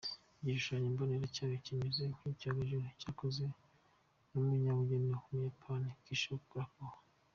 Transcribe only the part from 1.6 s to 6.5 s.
kimeze nk’icyogajuru cyakozwe n’umunyabugeni w’Umuyapani Kisho